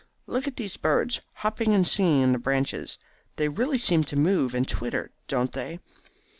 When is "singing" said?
1.87-2.21